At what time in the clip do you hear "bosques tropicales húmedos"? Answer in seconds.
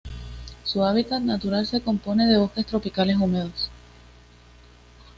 2.39-3.69